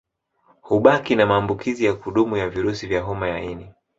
Hubaki 0.61 1.15
na 1.15 1.25
maambukizi 1.25 1.85
ya 1.85 1.93
kudumu 1.93 2.37
ya 2.37 2.49
virusi 2.49 2.87
vya 2.87 3.01
homa 3.01 3.27
ya 3.27 3.41
ini 3.43 3.71